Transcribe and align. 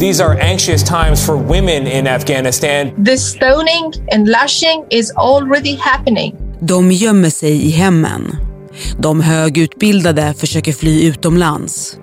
These 0.00 0.20
are 0.20 0.40
anxious 0.40 0.84
times 0.84 1.26
for 1.26 1.36
women 1.36 1.86
in 1.86 2.06
Afghanistan. 2.06 3.04
The 3.04 3.18
stoning 3.18 3.92
and 4.14 4.28
lashing 4.28 4.84
is 4.90 5.12
already 5.16 5.76
happening. 5.80 6.36
De 6.60 6.92
gömmer 6.92 7.30
sig 7.30 7.66
i 7.66 7.70
hemmen. 7.70 8.36
De 8.98 9.20
högutbildade 9.20 10.34
försöker 10.34 10.72
fly 10.72 11.06
utomlands. 11.06 11.96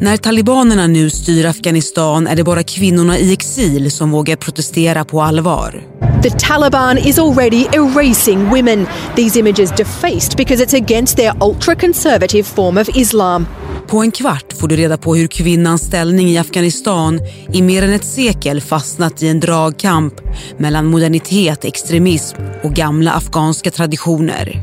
När 0.00 0.16
talibanerna 0.16 0.86
nu 0.86 1.10
styr 1.10 1.46
Afghanistan 1.46 2.26
är 2.26 2.36
det 2.36 2.44
bara 2.44 2.62
kvinnorna 2.62 3.18
i 3.18 3.32
exil 3.32 3.90
som 3.90 4.10
vågar 4.10 4.36
protestera 4.36 5.04
på 5.04 5.22
allvar. 5.22 5.82
The 6.22 6.30
Taliban 6.30 6.98
is 6.98 7.18
already 7.18 7.66
erasing 7.72 8.50
women. 8.50 8.86
These 9.16 9.38
images 9.38 9.70
defaced 9.70 10.36
because 10.36 10.64
it's 10.64 10.76
against 10.76 11.16
their 11.16 11.32
ultra-conservative 11.40 12.42
form 12.42 12.78
of 12.78 12.88
Islam. 12.88 13.46
På 13.90 14.02
en 14.02 14.10
kvart 14.10 14.52
får 14.52 14.68
du 14.68 14.76
reda 14.76 14.96
på 14.96 15.14
hur 15.14 15.26
kvinnans 15.26 15.82
ställning 15.82 16.28
i 16.28 16.38
Afghanistan 16.38 17.20
i 17.52 17.62
mer 17.62 17.82
än 17.82 17.92
ett 17.92 18.04
sekel 18.04 18.60
fastnat 18.60 19.22
i 19.22 19.28
en 19.28 19.40
dragkamp 19.40 20.14
mellan 20.58 20.86
modernitet, 20.86 21.64
extremism 21.64 22.36
och 22.62 22.74
gamla 22.74 23.12
afghanska 23.12 23.70
traditioner. 23.70 24.62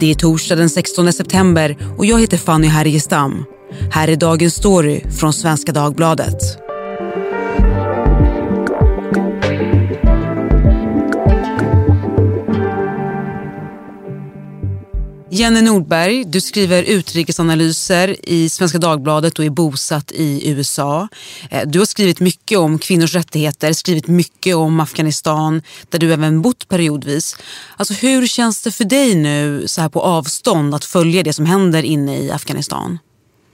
Det 0.00 0.10
är 0.10 0.14
torsdag 0.14 0.56
den 0.56 0.70
16 0.70 1.12
september 1.12 1.76
och 1.98 2.06
jag 2.06 2.20
heter 2.20 2.36
Fanny 2.36 2.66
Härgestam. 2.66 3.44
Här 3.92 4.08
är 4.08 4.16
dagens 4.16 4.54
story 4.54 5.00
från 5.20 5.32
Svenska 5.32 5.72
Dagbladet. 5.72 6.59
Jenny 15.40 15.62
Nordberg, 15.62 16.24
du 16.24 16.40
skriver 16.40 16.82
utrikesanalyser 16.82 18.28
i 18.28 18.48
Svenska 18.48 18.78
Dagbladet 18.78 19.38
och 19.38 19.44
är 19.44 19.50
bosatt 19.50 20.12
i 20.12 20.50
USA. 20.50 21.08
Eh, 21.50 21.62
du 21.66 21.78
har 21.78 21.86
skrivit 21.86 22.20
mycket 22.20 22.58
om 22.58 22.78
kvinnors 22.78 23.14
rättigheter, 23.14 23.72
skrivit 23.72 24.06
mycket 24.06 24.56
om 24.56 24.80
Afghanistan 24.80 25.62
där 25.88 25.98
du 25.98 26.12
även 26.12 26.42
bott 26.42 26.68
periodvis. 26.68 27.36
Alltså 27.76 27.94
hur 27.94 28.26
känns 28.26 28.62
det 28.62 28.70
för 28.70 28.84
dig 28.84 29.14
nu 29.14 29.64
så 29.66 29.80
här 29.80 29.88
på 29.88 30.00
avstånd 30.00 30.74
att 30.74 30.84
följa 30.84 31.22
det 31.22 31.32
som 31.32 31.46
händer 31.46 31.82
inne 31.82 32.18
i 32.18 32.30
Afghanistan? 32.30 32.98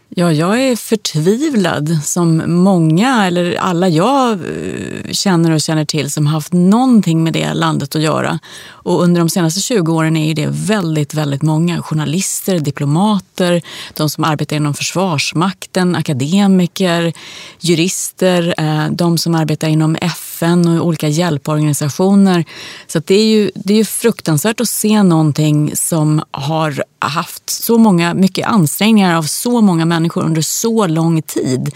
Ja, 0.09 0.33
jag 0.33 0.63
är 0.63 0.77
förtvivlad 0.77 1.99
som 2.03 2.43
många, 2.47 3.27
eller 3.27 3.57
alla 3.57 3.89
jag 3.89 4.33
eh, 4.33 5.13
känner 5.13 5.51
och 5.51 5.61
känner 5.61 5.85
till 5.85 6.11
som 6.11 6.27
haft 6.27 6.53
någonting 6.53 7.25
med 7.25 7.33
det 7.33 7.55
landet 7.55 7.97
att 7.97 8.03
göra. 8.03 8.39
Och 8.69 9.03
under 9.03 9.21
de 9.21 9.29
senaste 9.29 9.61
20 9.61 9.93
åren 9.93 10.17
är 10.17 10.35
det 10.35 10.47
väldigt, 10.51 11.15
väldigt 11.15 11.43
många. 11.43 11.83
Journalister, 11.83 12.59
diplomater, 12.59 13.63
de 13.95 14.11
som 14.11 14.25
arbetar 14.25 14.57
inom 14.57 14.75
Försvarsmakten, 14.75 15.97
akademiker, 15.97 17.13
jurister, 17.61 18.55
eh, 18.59 18.91
de 18.91 19.19
som 19.19 19.35
arbetar 19.35 19.69
inom 19.69 19.97
FN 19.97 20.26
och 20.43 20.87
olika 20.87 21.09
hjälporganisationer. 21.09 22.45
Så 22.87 22.99
det 22.99 23.15
är 23.15 23.25
ju 23.25 23.51
det 23.55 23.81
är 23.81 23.85
fruktansvärt 23.85 24.61
att 24.61 24.69
se 24.69 25.03
någonting 25.03 25.77
som 25.77 26.23
har 26.31 26.85
haft 26.99 27.51
så 27.51 27.79
många, 27.79 28.15
mycket 28.15 28.47
ansträngningar 28.47 29.17
av 29.17 29.23
så 29.23 29.61
många 29.61 29.85
människor 29.85 30.25
under 30.25 30.43
så 30.43 30.87
lång 30.87 31.23
tid 31.23 31.71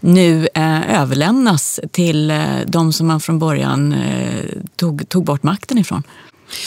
nu 0.00 0.48
eh, 0.54 1.00
överlämnas 1.00 1.80
till 1.92 2.30
eh, 2.30 2.38
de 2.66 2.92
som 2.92 3.06
man 3.06 3.20
från 3.20 3.38
början 3.38 3.92
eh, 3.92 4.44
tog, 4.76 5.08
tog 5.08 5.24
bort 5.24 5.42
makten 5.42 5.78
ifrån. 5.78 6.02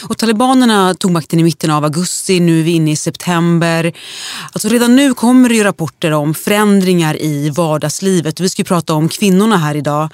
Och 0.04 0.18
talibanerna 0.18 0.94
tog 0.94 1.12
makten 1.12 1.40
i 1.40 1.44
mitten 1.44 1.72
av 1.72 1.84
augusti, 1.84 2.40
nu 2.40 2.60
är 2.60 2.64
vi 2.64 2.72
inne 2.72 2.92
i 2.92 2.96
september. 2.96 3.94
Alltså 4.52 4.70
redan 4.70 4.96
nu 4.96 5.14
kommer 5.14 5.50
det 5.50 5.56
ju 5.56 5.64
rapporter 5.64 6.12
om 6.12 6.34
förändringar 6.34 7.22
i 7.22 7.50
vardagslivet. 7.50 8.40
Vi 8.40 8.50
ska 8.50 8.60
ju 8.60 8.66
prata 8.66 8.94
om 8.94 9.10
kvinnorna 9.10 9.58
här 9.58 9.76
idag. 9.76 10.10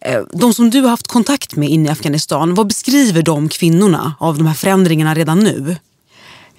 Eh, 0.00 0.20
de 0.32 0.54
som 0.54 0.70
du 0.70 0.80
har 0.80 0.90
haft 0.90 1.06
kontakt 1.06 1.56
med 1.56 1.68
inne 1.68 1.88
i 1.88 1.92
Afghanistan, 1.92 2.54
vad 2.54 2.66
beskriver 2.66 3.22
de 3.22 3.48
kvinnorna 3.48 4.14
av 4.20 4.38
de 4.38 4.46
här 4.46 4.54
förändringarna 4.54 5.14
redan 5.14 5.38
nu? 5.38 5.76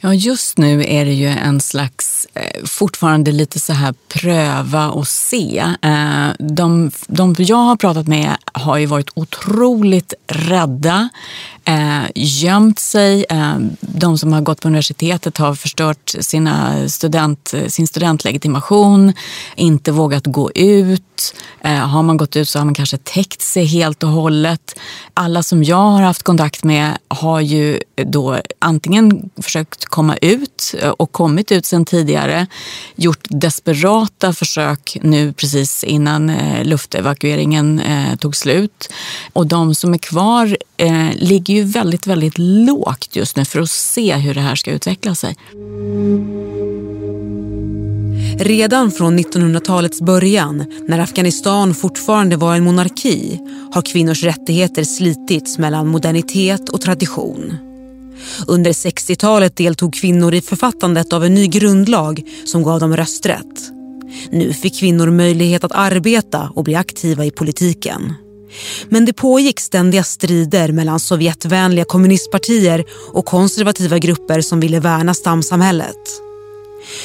Ja, 0.03 0.13
just 0.13 0.57
nu 0.57 0.83
är 0.87 1.05
det 1.05 1.13
ju 1.13 1.27
en 1.27 1.59
slags, 1.59 2.27
eh, 2.33 2.65
fortfarande 2.65 3.31
lite 3.31 3.59
så 3.59 3.73
här 3.73 3.93
pröva 4.07 4.89
och 4.89 5.07
se. 5.07 5.75
Eh, 5.81 6.29
de, 6.39 6.91
de 7.07 7.35
jag 7.37 7.57
har 7.57 7.75
pratat 7.75 8.07
med 8.07 8.37
har 8.53 8.77
ju 8.77 8.85
varit 8.85 9.09
otroligt 9.13 10.13
rädda 10.27 11.09
eh, 11.65 12.03
gömt 12.15 12.79
sig. 12.79 13.25
De 13.79 14.17
som 14.17 14.33
har 14.33 14.41
gått 14.41 14.61
på 14.61 14.67
universitetet 14.67 15.37
har 15.37 15.55
förstört 15.55 16.15
sina 16.19 16.89
student, 16.89 17.53
sin 17.67 17.87
studentlegitimation, 17.87 19.13
inte 19.55 19.91
vågat 19.91 20.25
gå 20.25 20.51
ut. 20.51 21.35
Har 21.63 22.03
man 22.03 22.17
gått 22.17 22.35
ut 22.35 22.49
så 22.49 22.59
har 22.59 22.65
man 22.65 22.73
kanske 22.73 22.97
täckt 22.97 23.41
sig 23.41 23.65
helt 23.65 24.03
och 24.03 24.09
hållet. 24.09 24.79
Alla 25.13 25.43
som 25.43 25.63
jag 25.63 25.77
har 25.77 26.01
haft 26.01 26.23
kontakt 26.23 26.63
med 26.63 26.97
har 27.07 27.39
ju 27.39 27.79
då 27.95 28.39
antingen 28.59 29.29
försökt 29.41 29.85
komma 29.91 30.17
ut 30.17 30.75
eh, 30.79 30.89
och 30.89 31.11
kommit 31.11 31.51
ut 31.51 31.65
sedan 31.65 31.85
tidigare, 31.85 32.47
gjort 32.95 33.25
desperata 33.29 34.33
försök 34.33 34.97
nu 35.01 35.33
precis 35.33 35.83
innan 35.83 36.29
eh, 36.29 36.63
luftevakueringen 36.63 37.79
eh, 37.79 38.15
tog 38.15 38.35
slut. 38.35 38.89
Och 39.33 39.47
de 39.47 39.75
som 39.75 39.93
är 39.93 39.97
kvar 39.97 40.57
ligger 41.13 41.53
ju 41.53 41.63
väldigt, 41.63 42.07
väldigt 42.07 42.37
lågt 42.37 43.15
just 43.15 43.35
nu 43.35 43.45
för 43.45 43.59
att 43.59 43.69
se 43.69 44.15
hur 44.15 44.33
det 44.33 44.41
här 44.41 44.55
ska 44.55 44.71
utveckla 44.71 45.15
sig. 45.15 45.35
Redan 48.39 48.91
från 48.91 49.19
1900-talets 49.19 50.01
början, 50.01 50.65
när 50.87 50.99
Afghanistan 50.99 51.73
fortfarande 51.73 52.35
var 52.35 52.55
en 52.55 52.63
monarki 52.63 53.39
har 53.71 53.81
kvinnors 53.81 54.23
rättigheter 54.23 54.83
slitits 54.83 55.57
mellan 55.57 55.87
modernitet 55.87 56.69
och 56.69 56.81
tradition. 56.81 57.70
Under 58.47 58.71
60-talet 58.71 59.55
deltog 59.55 59.93
kvinnor 59.93 60.33
i 60.33 60.41
författandet 60.41 61.13
av 61.13 61.25
en 61.25 61.33
ny 61.33 61.47
grundlag 61.47 62.23
som 62.45 62.63
gav 62.63 62.79
dem 62.79 62.97
rösträtt. 62.97 63.71
Nu 64.29 64.53
fick 64.53 64.79
kvinnor 64.79 65.11
möjlighet 65.11 65.63
att 65.63 65.71
arbeta 65.71 66.51
och 66.55 66.63
bli 66.63 66.75
aktiva 66.75 67.25
i 67.25 67.31
politiken. 67.31 68.13
Men 68.89 69.05
det 69.05 69.13
pågick 69.13 69.59
ständiga 69.59 70.03
strider 70.03 70.71
mellan 70.71 70.99
Sovjetvänliga 70.99 71.85
kommunistpartier 71.85 72.85
och 73.13 73.25
konservativa 73.25 73.97
grupper 73.97 74.41
som 74.41 74.59
ville 74.59 74.79
värna 74.79 75.13
stamsamhället. 75.13 76.21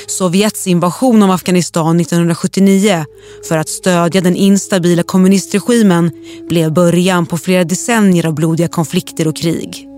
Sovjets 0.06 0.66
invasion 0.66 1.22
av 1.22 1.30
Afghanistan 1.30 2.00
1979 2.00 3.04
för 3.48 3.58
att 3.58 3.68
stödja 3.68 4.20
den 4.20 4.36
instabila 4.36 5.02
kommunistregimen 5.02 6.10
blev 6.48 6.72
början 6.72 7.26
på 7.26 7.38
flera 7.38 7.64
decennier 7.64 8.26
av 8.26 8.34
blodiga 8.34 8.68
konflikter 8.68 9.28
och 9.28 9.36
krig. 9.36 9.95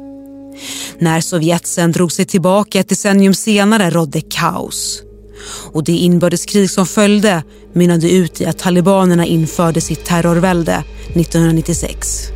När 0.98 1.20
Sovjet 1.20 1.66
sen 1.66 1.92
drog 1.92 2.12
sig 2.12 2.24
tillbaka 2.24 2.80
ett 2.80 2.88
decennium 2.88 3.34
senare 3.34 3.90
rådde 3.90 4.20
kaos. 4.20 5.02
Och 5.72 5.84
det 5.84 5.92
inbördeskrig 5.92 6.70
som 6.70 6.86
följde 6.86 7.42
mynnade 7.72 8.10
ut 8.10 8.40
i 8.40 8.46
att 8.46 8.58
talibanerna 8.58 9.26
införde 9.26 9.80
sitt 9.80 10.04
terrorvälde 10.04 10.84
1996. 11.14 12.32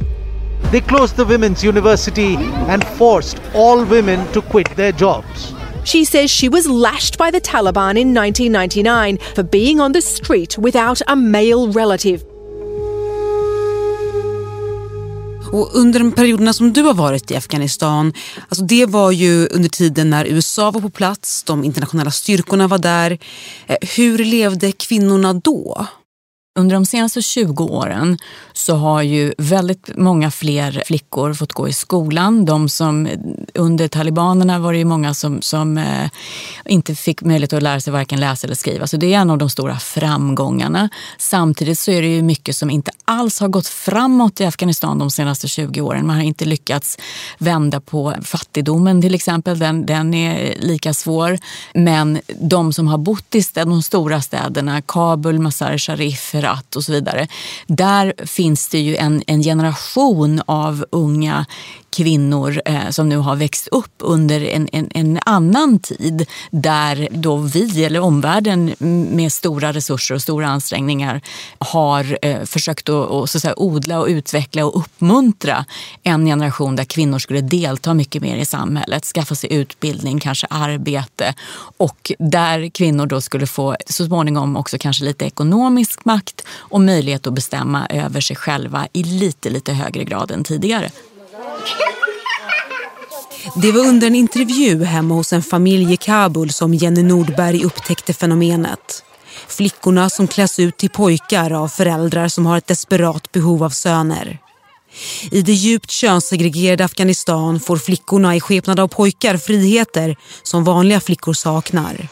They 0.71 0.81
closed 0.81 1.17
the 1.17 1.25
women's 1.25 1.69
university 1.69 2.37
and 2.69 2.85
forced 2.99 3.41
all 3.55 3.85
women 3.85 4.27
to 4.33 4.41
quit 4.41 4.77
their 4.77 4.93
jobs. 5.01 5.55
She 5.85 6.05
says 6.05 6.31
she 6.31 6.49
was 6.49 6.67
lashed 6.67 7.19
by 7.19 7.31
the 7.31 7.41
Taliban 7.41 7.97
in 7.97 8.15
1999 8.15 9.19
for 9.35 9.43
being 9.43 9.81
on 9.81 9.93
the 9.93 10.03
street 10.03 10.57
without 10.59 11.03
a 11.07 11.17
male 11.17 11.73
relative. 11.73 12.32
Och 15.53 15.71
under 15.75 15.99
de 15.99 16.13
perioderna 16.13 16.53
som 16.53 16.73
du 16.73 16.83
har 16.83 16.95
varit 16.95 17.31
i 17.31 17.37
Afghanistan, 17.37 18.13
alltså 18.49 18.65
det 18.65 18.87
var 18.87 19.11
ju 19.11 19.47
under 19.47 19.69
tiden 19.69 20.11
när 20.11 20.25
USA 20.25 20.71
var 20.71 20.81
på 20.81 20.91
plats, 20.91 21.43
de 21.43 21.65
internationella 21.65 22.11
styrkorna 22.11 22.69
var 22.69 22.79
där. 22.79 23.19
Eh, 23.67 23.77
hur 23.97 24.19
levde 24.19 24.73
kvinnorna 24.73 25.35
då? 25.35 25.87
Under 26.55 26.75
de 26.75 26.87
senaste 26.87 27.23
20 27.23 27.65
åren 27.65 28.19
så 28.53 28.77
har 28.77 29.03
ju 29.03 29.35
väldigt 29.39 29.91
många 29.97 30.31
fler 30.31 30.83
flickor 30.87 31.35
fått 31.35 31.53
gå 31.53 31.69
i 31.69 31.73
skolan. 31.73 32.45
De 32.45 32.69
som, 32.69 33.09
under 33.55 33.89
talibanerna 33.89 34.59
var 34.59 34.73
det 34.73 34.79
ju 34.79 34.85
många 34.85 35.15
som, 35.15 35.43
som 35.43 35.79
eh, 35.79 36.11
inte 36.65 36.95
fick 36.95 37.23
möjlighet 37.23 37.53
att 37.53 37.63
lära 37.63 37.81
sig 37.81 37.93
varken 37.93 38.21
läsa 38.21 38.47
eller 38.47 38.57
skriva. 38.57 38.87
Så 38.87 38.97
det 38.97 39.15
är 39.15 39.19
en 39.19 39.31
av 39.31 39.39
de 39.39 39.51
stora 39.51 39.79
framgångarna. 39.79 40.89
Samtidigt 41.19 41.79
så 41.79 41.91
är 41.91 42.03
det 42.03 42.09
ju 42.09 42.23
mycket 42.23 42.57
som 42.57 42.71
inte 42.71 42.91
alls 43.05 43.41
har 43.41 43.49
gått 43.49 43.67
framåt 43.67 44.41
i 44.41 44.45
Afghanistan 44.45 44.99
de 44.99 45.11
senaste 45.11 45.49
20 45.49 45.81
åren. 45.81 46.07
Man 46.07 46.17
har 46.17 46.23
inte 46.23 46.45
lyckats 46.45 46.99
vända 47.39 47.81
på 47.81 48.15
fattigdomen 48.23 49.03
till 49.03 49.15
exempel. 49.15 49.59
Den, 49.59 49.87
den 49.87 50.15
är 50.15 50.55
lika 50.59 50.95
svår. 50.95 51.39
Men 51.75 52.21
de 52.41 52.73
som 52.73 52.89
har 52.89 52.99
bott 52.99 53.35
i 53.35 53.43
de 53.55 53.83
stora 53.83 54.23
städerna, 54.23 54.83
Kabul, 54.83 55.39
Mazar-e 55.39 55.79
Sharif, 55.79 56.35
ratt 56.43 56.77
och 56.77 56.85
så 56.85 56.93
vidare. 56.93 57.29
Där 57.67 58.15
finns 58.27 58.69
det 58.69 58.79
ju 58.79 58.97
en, 58.97 59.23
en 59.27 59.43
generation 59.43 60.43
av 60.47 60.85
unga 60.91 61.47
kvinnor 61.93 62.63
eh, 62.65 62.91
som 62.91 63.09
nu 63.09 63.17
har 63.17 63.37
växt 63.37 63.69
upp 63.69 63.95
under 63.99 64.41
en, 64.41 64.69
en, 64.73 64.91
en, 64.95 65.19
annan 65.27 65.79
tid 65.79 66.27
där 66.51 67.09
då 67.11 67.37
vi 67.37 67.85
eller 67.85 68.01
omvärlden 68.01 68.75
med 69.11 69.33
stora 69.33 69.73
resurser 69.73 70.15
och 70.15 70.23
stora 70.23 70.47
ansträngningar 70.47 71.21
har 71.59 72.19
eh, 72.23 72.45
försökt 72.45 72.89
att, 72.89 73.09
och, 73.11 73.31
så 73.31 73.39
att 73.39 73.43
säga, 73.43 73.55
odla 73.57 74.01
och 74.01 74.07
utveckla 74.07 74.67
och 74.67 74.77
uppmuntra 74.77 75.65
en 76.03 76.27
generation 76.27 76.77
där 76.77 76.85
kvinnor 76.85 77.19
skulle 77.19 77.41
delta 77.41 77.95
mycket 77.95 78.23
mer 78.23 78.37
i 78.37 78.45
samhället, 78.45 79.05
skaffa 79.05 79.35
sig 79.35 79.53
utbildning, 79.53 80.21
kanske 80.21 80.47
arbete 80.51 81.35
och 81.77 82.13
där 82.19 82.69
kvinnor 82.69 83.07
då 83.07 83.21
skulle 83.21 83.47
få 83.47 83.77
så 83.87 84.07
småningom 84.07 84.57
också 84.57 84.79
kanske 84.79 85.05
lite 85.05 85.25
ekonomisk 85.25 86.05
makt 86.05 86.45
och 86.57 86.81
möjlighet 86.81 87.27
att 87.27 87.35
bestämma 87.35 87.87
över 87.87 88.21
sig 88.21 88.37
själva 88.37 88.89
i 88.93 89.03
lite, 89.03 89.51
lite 89.51 89.73
högre 89.73 90.05
grad 90.05 90.31
än 90.31 90.45
tidigare. 90.45 90.91
Det 93.55 93.73
var 93.73 93.81
under 93.81 94.07
en 94.07 94.15
intervju 94.15 94.85
hemma 94.85 95.15
hos 95.15 95.33
en 95.33 95.43
familj 95.43 95.93
i 95.93 95.97
Kabul 95.97 96.51
som 96.51 96.75
Jenny 96.75 97.03
Nordberg 97.03 97.65
upptäckte 97.65 98.13
fenomenet. 98.13 99.05
Flickorna 99.49 100.11
som 100.11 100.29
kläs 100.29 100.59
ut 100.59 100.77
till 100.77 100.91
pojkar 100.91 101.51
av 101.51 101.69
föräldrar 101.69 102.29
som 102.29 102.47
har 102.47 102.59
ett 102.59 102.67
desperat 102.67 103.33
behov 103.33 103.65
av 103.65 103.71
söner. 103.71 104.39
I 105.31 105.43
det 105.43 105.53
djupt 105.53 105.91
könssegregerade 105.91 106.85
Afghanistan 106.85 107.61
får 107.61 107.77
flickorna 107.77 108.37
i 108.37 108.41
skepnad 108.41 108.81
av 108.81 108.89
pojkar 108.89 109.37
friheter 109.37 110.17
som 110.43 110.65
vanliga 110.65 111.01
flickor 111.01 111.33
saknar. 111.33 112.09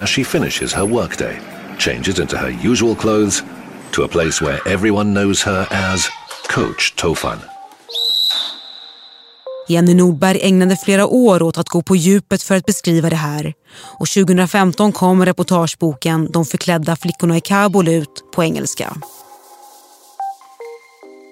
As 0.00 0.10
she 0.10 0.24
finishes 0.24 0.72
her 0.72 0.86
workday, 0.86 1.40
changes 1.78 2.18
into 2.18 2.36
her 2.36 2.70
usual 2.70 2.94
clothes 2.94 3.42
to 3.90 4.02
a 4.04 4.08
place 4.08 4.44
where 4.44 4.72
everyone 4.74 5.14
knows 5.14 5.42
her 5.42 5.66
as 5.70 6.08
Coach 6.48 6.94
Tofan. 6.96 7.59
Jenny 9.70 9.94
Nordberg 9.94 10.40
ägnade 10.42 10.76
flera 10.76 11.06
år 11.06 11.42
åt 11.42 11.58
att 11.58 11.68
gå 11.68 11.82
på 11.82 11.96
djupet 11.96 12.42
för 12.42 12.56
att 12.56 12.66
beskriva 12.66 13.10
det 13.10 13.16
här. 13.16 13.54
Och 13.98 14.08
2015 14.08 14.92
kom 14.92 15.24
reportageboken 15.26 16.32
De 16.32 16.44
förklädda 16.44 16.96
flickorna 16.96 17.36
i 17.36 17.40
Kabul 17.40 17.88
ut 17.88 18.24
på 18.34 18.44
engelska. 18.44 18.96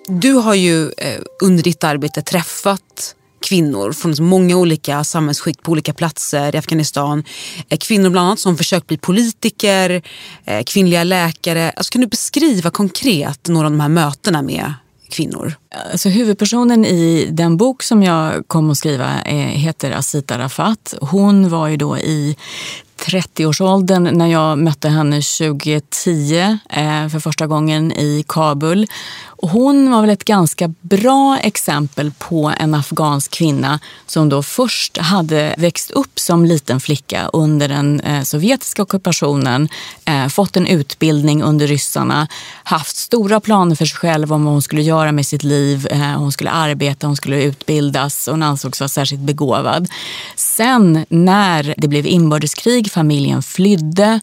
Du 0.08 0.32
har 0.32 0.55
ju 0.55 0.90
eh, 0.90 1.20
under 1.43 1.62
ditt 1.62 1.85
arbete 1.85 2.23
träffat 2.23 3.14
kvinnor 3.46 3.93
från 3.93 4.14
många 4.20 4.56
olika 4.56 5.05
samhällsskikt 5.05 5.62
på 5.62 5.73
olika 5.73 5.93
platser 5.93 6.55
i 6.55 6.58
Afghanistan. 6.58 7.25
Eh, 7.69 7.79
kvinnor 7.79 8.11
bland 8.11 8.26
annat 8.26 8.38
som 8.38 8.56
försökt 8.56 8.87
bli 8.87 8.96
politiker, 8.96 10.02
eh, 10.44 10.62
kvinnliga 10.62 11.05
läkare. 11.05 11.70
Alltså, 11.70 11.91
kan 11.93 12.00
du 12.00 12.06
beskriva 12.06 12.70
konkret 12.70 13.49
några 13.49 13.67
av 13.67 13.73
de 13.73 13.81
här 13.81 13.88
mötena 13.88 14.43
med 14.43 14.75
kvinnor? 15.08 15.55
Alltså 15.93 16.08
huvudpersonen 16.08 16.84
i 16.84 17.28
den 17.31 17.56
bok 17.56 17.82
som 17.82 18.02
jag 18.02 18.49
kom 18.49 18.70
att 18.70 18.78
skriva 18.78 19.22
eh, 19.22 19.34
heter 19.34 19.90
Asita 19.90 20.38
Rafat. 20.38 20.94
Hon 21.00 21.49
var 21.49 21.69
ju 21.69 21.76
då 21.76 21.99
i 21.99 22.37
30-årsåldern 23.06 24.19
när 24.19 24.26
jag 24.26 24.58
mötte 24.58 24.88
henne 24.88 25.22
2010 25.22 26.58
eh, 26.70 27.08
för 27.08 27.20
första 27.20 27.46
gången 27.46 27.93
i 27.93 28.25
Kabul. 28.28 28.87
Och 29.38 29.49
hon 29.49 29.90
var 29.90 30.00
väl 30.00 30.11
ett 30.11 30.25
ganska 30.25 30.75
bra 30.81 31.38
exempel 31.38 32.12
på 32.19 32.52
en 32.58 32.75
afghansk 32.75 33.31
kvinna 33.31 33.81
som 34.06 34.29
då 34.29 34.43
först 34.43 34.99
hade 34.99 35.55
växt 35.58 35.90
upp 35.90 36.19
som 36.19 36.44
liten 36.44 36.81
flicka 36.81 37.31
under 37.32 37.69
den 37.69 38.00
eh, 38.00 38.23
sovjetiska 38.23 38.82
ockupationen, 38.82 39.69
eh, 40.05 40.29
fått 40.29 40.56
en 40.56 40.67
utbildning 40.67 41.43
under 41.43 41.67
ryssarna, 41.67 42.29
haft 42.64 42.96
stora 42.96 43.40
planer 43.40 43.75
för 43.75 43.85
sig 43.85 43.99
själv 43.99 44.32
om 44.32 44.44
vad 44.44 44.52
hon 44.52 44.62
skulle 44.62 44.82
göra 44.82 45.12
med 45.12 45.26
sitt 45.26 45.44
liv. 45.44 45.88
Eh, 45.91 45.99
hon 45.99 46.32
skulle 46.32 46.50
arbeta, 46.50 47.06
hon 47.06 47.17
skulle 47.17 47.43
utbildas 47.43 48.29
och 48.29 48.32
hon 48.32 48.43
ansågs 48.43 48.81
vara 48.81 48.88
särskilt 48.88 49.23
begåvad. 49.23 49.88
Sen 50.37 51.06
när 51.08 51.75
det 51.76 51.88
blev 51.88 52.06
inbördeskrig 52.06 52.93
familjen 52.93 53.43
flydde 53.43 54.20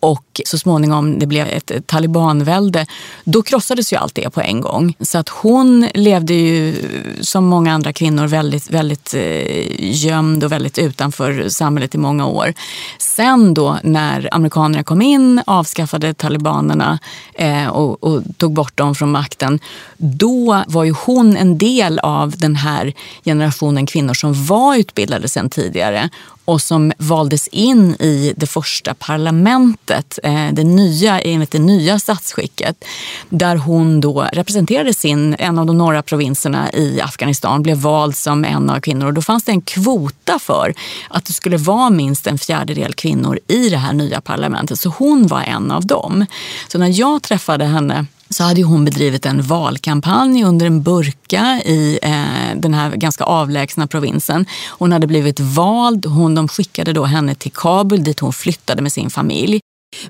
och 0.00 0.40
så 0.46 0.58
småningom 0.58 1.18
det 1.18 1.26
blev 1.26 1.46
ett 1.46 1.72
talibanvälde, 1.86 2.86
då 3.24 3.42
krossades 3.42 3.92
ju 3.92 3.96
allt 3.96 4.14
det 4.14 4.30
på 4.30 4.40
en 4.40 4.60
gång. 4.60 4.94
Så 5.00 5.18
att 5.18 5.28
hon 5.28 5.88
levde 5.94 6.34
ju 6.34 6.74
som 7.20 7.44
många 7.46 7.74
andra 7.74 7.92
kvinnor 7.92 8.26
väldigt, 8.26 8.70
väldigt 8.70 9.14
eh, 9.14 9.74
gömd 9.78 10.44
och 10.44 10.52
väldigt 10.52 10.78
utanför 10.78 11.48
samhället 11.48 11.94
i 11.94 11.98
många 11.98 12.26
år. 12.26 12.54
Sen 12.98 13.54
då 13.54 13.78
när 13.82 14.28
amerikanerna 14.32 14.82
kom 14.82 15.02
in, 15.02 15.42
avskaffade 15.46 16.14
talibanerna 16.14 16.98
eh, 17.34 17.66
och, 17.66 18.04
och, 18.04 18.22
tog 18.36 18.52
bort 18.52 18.76
dem 18.76 18.94
från 18.94 19.10
makten, 19.10 19.60
då 19.96 20.62
var 20.66 20.84
ju 20.84 20.94
hon 21.06 21.36
en 21.36 21.58
del 21.58 21.98
av 21.98 22.34
den 22.36 22.56
här 22.56 22.92
generationen 23.24 23.86
kvinnor 23.86 24.14
som 24.14 24.44
var 24.46 24.76
utbildade 24.76 25.28
sedan 25.28 25.50
tidigare 25.50 26.10
och 26.48 26.62
som 26.62 26.92
valdes 26.98 27.48
in 27.48 27.94
i 27.94 28.34
det 28.36 28.46
första 28.46 28.94
parlamentet, 28.94 30.18
eh, 30.22 30.48
det 30.52 30.64
nya, 30.64 31.20
enligt 31.20 31.50
det 31.50 31.58
nya 31.58 31.98
statsskicket, 31.98 32.84
där 33.28 33.56
hon 33.56 34.00
då 34.00 34.28
representerade 34.32 34.94
sin, 34.94 35.36
en 35.38 35.58
av 35.58 35.66
de 35.66 35.78
norra 35.78 36.02
provinserna 36.02 36.72
i 36.72 37.00
Afghanistan, 37.00 37.62
blev 37.62 37.76
vald 37.76 38.16
som 38.16 38.44
en 38.44 38.70
av 38.70 38.80
kvinnor. 38.80 39.06
Och 39.06 39.14
då 39.14 39.22
fanns 39.22 39.44
det 39.44 39.52
en 39.52 39.60
kvota 39.60 40.38
för 40.38 40.74
att 41.10 41.24
det 41.24 41.32
skulle 41.32 41.56
vara 41.56 41.90
minst 41.90 42.26
en 42.26 42.38
fjärdedel 42.38 42.94
kvinnor 42.94 43.38
i 43.48 43.68
det 43.68 43.78
här 43.78 43.92
nya 43.92 44.20
parlamentet. 44.20 44.80
Så 44.80 44.88
hon 44.88 45.26
var 45.26 45.42
en 45.42 45.70
av 45.70 45.86
dem. 45.86 46.26
Så 46.68 46.78
när 46.78 47.00
jag 47.00 47.22
träffade 47.22 47.64
henne 47.64 48.06
så 48.30 48.44
hade 48.44 48.62
hon 48.62 48.84
bedrivit 48.84 49.26
en 49.26 49.42
valkampanj 49.42 50.44
under 50.44 50.66
en 50.66 50.82
burka 50.82 51.62
i 51.64 51.98
eh, 52.02 52.56
den 52.56 52.74
här 52.74 52.96
ganska 52.96 53.24
avlägsna 53.24 53.86
provinsen. 53.86 54.46
Hon 54.70 54.92
hade 54.92 55.06
blivit 55.06 55.40
vald. 55.40 56.06
Hon, 56.06 56.34
de 56.34 56.48
skickade 56.48 56.92
då 56.92 57.04
henne 57.04 57.34
till 57.34 57.52
Kabul 57.52 58.04
dit 58.04 58.20
hon 58.20 58.32
flyttade 58.32 58.82
med 58.82 58.92
sin 58.92 59.10
familj. 59.10 59.60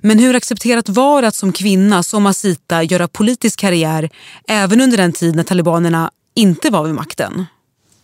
Men 0.00 0.18
hur 0.18 0.34
accepterat 0.34 0.88
var 0.88 1.22
det 1.22 1.28
att 1.28 1.34
som 1.34 1.52
kvinna, 1.52 2.02
som 2.02 2.26
Asita, 2.26 2.82
göra 2.82 3.08
politisk 3.08 3.58
karriär 3.58 4.10
även 4.48 4.80
under 4.80 4.96
den 4.96 5.12
tid 5.12 5.36
när 5.36 5.42
talibanerna 5.42 6.10
inte 6.34 6.70
var 6.70 6.84
vid 6.84 6.94
makten? 6.94 7.46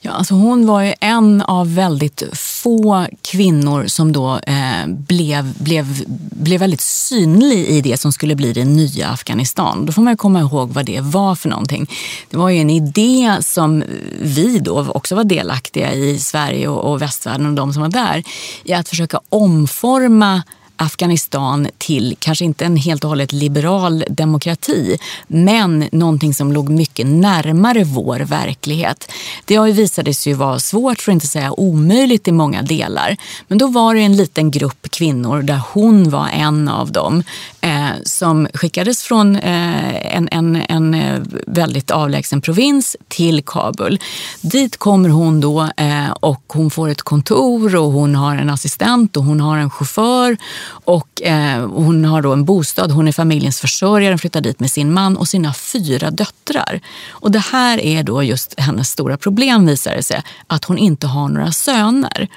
Ja, 0.00 0.11
alltså 0.11 0.34
hon 0.34 0.66
var 0.66 0.82
ju 0.82 0.94
en 1.00 1.43
av 1.43 1.75
väldigt 1.75 2.22
få 2.64 3.06
kvinnor 3.22 3.87
som 3.87 4.12
då 4.12 4.38
eh, 4.46 4.87
blev, 4.87 5.62
blev, 5.62 6.05
blev 6.31 6.61
väldigt 6.61 6.81
synlig 6.81 7.66
i 7.66 7.81
det 7.81 8.00
som 8.00 8.12
skulle 8.12 8.37
bli 8.37 8.52
det 8.52 8.64
nya 8.64 9.08
Afghanistan. 9.08 9.87
Då 9.87 9.93
får 9.93 10.02
man 10.02 10.16
komma 10.16 10.40
ihåg 10.40 10.70
vad 10.70 10.87
det 10.87 11.00
var 11.00 11.34
för 11.34 11.49
någonting. 11.49 11.90
Det 12.31 12.37
var 12.37 12.49
ju 12.49 12.58
en 12.58 12.70
idé 12.70 13.37
som 13.40 13.84
vi 14.20 14.58
då 14.58 14.87
också 14.94 15.14
var 15.14 15.25
delaktiga 15.25 15.93
i, 15.93 16.19
Sverige 16.19 16.69
och, 16.69 16.93
och 16.93 17.02
västvärlden 17.02 17.46
och 17.46 17.52
de 17.52 17.72
som 17.72 17.82
var 17.82 17.88
där, 17.88 18.22
i 18.64 18.72
att 18.72 18.88
försöka 18.88 19.20
omforma 19.28 20.43
Afghanistan 20.76 21.69
till 21.79 22.17
kanske 22.19 22.44
inte 22.44 22.65
en 22.65 22.76
helt 22.76 23.05
och 23.05 23.11
hållet 23.11 23.32
liberal 23.32 24.05
demokrati 24.09 24.99
men 25.26 25.88
någonting 25.93 26.35
som 26.35 26.53
låg 26.53 26.69
mycket 26.69 27.06
närmare 27.06 27.85
vår 27.85 28.21
verklighet. 28.21 29.12
Det 29.45 29.57
har 29.57 29.66
ju 29.66 29.73
sig 30.14 30.35
vara 30.35 30.59
svårt, 30.59 31.00
för 31.00 31.12
att 31.12 31.14
inte 31.14 31.26
säga 31.26 31.52
omöjligt 31.52 32.28
i 32.28 32.33
många 32.33 32.62
delar. 32.62 33.16
Men 33.49 33.59
då 33.59 33.66
var 33.66 33.95
det 33.95 34.00
en 34.00 34.16
liten 34.16 34.50
grupp 34.50 34.90
kvinnor, 34.90 35.43
där 35.43 35.61
hon 35.73 36.11
var 36.11 36.28
en 36.28 36.69
av 36.69 36.93
dem, 36.93 37.23
eh, 37.61 37.88
som 38.04 38.49
skickades 38.54 39.02
från 39.02 39.37
eh, 39.37 40.16
en, 40.16 40.28
en, 40.31 40.62
en 40.69 40.95
eh, 40.95 41.21
väldigt 41.47 41.90
avlägsen 41.90 42.40
provins 42.40 42.97
till 43.09 43.43
Kabul. 43.47 43.99
Dit 44.40 44.76
kommer 44.76 45.09
hon 45.09 45.40
då 45.40 45.69
eh, 45.76 46.11
och 46.21 46.43
hon 46.49 46.71
får 46.71 46.88
ett 46.88 47.02
kontor 47.02 47.76
och 47.76 47.93
hon 47.93 48.14
har 48.14 48.37
en 48.37 48.50
assistent 48.50 49.16
och 49.16 49.25
hon 49.25 49.40
har 49.40 49.59
en 49.59 49.71
chaufför 49.71 50.37
och 50.66 51.23
eh, 51.23 51.68
hon 51.68 52.04
har 52.04 52.23
då 52.23 52.33
en 52.33 52.44
bostad, 52.44 52.90
hon 52.90 53.09
är 53.09 53.12
familjens 53.12 53.61
försörjare, 53.61 54.18
flyttar 54.18 54.40
dit 54.40 54.61
med 54.61 54.71
sin 54.71 54.92
man 54.92 55.16
och 55.16 55.28
sina 55.28 55.54
fyra 55.54 56.11
döttrar. 56.11 56.80
Och 57.11 57.30
det 57.30 57.44
här 57.52 57.80
är 57.80 58.02
då 58.02 58.23
just 58.23 58.61
hennes 58.61 58.90
stora 58.90 59.16
problem 59.16 59.66
visar 59.66 59.94
det 59.97 60.02
sig, 60.02 60.23
att 60.47 60.64
hon 60.64 60.78
inte 60.78 61.06
har 61.06 61.28
några 61.28 61.52
söner. 61.52 62.28